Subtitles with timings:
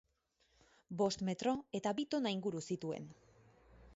[1.01, 3.09] Bost metro eta bi tona inguru zituen.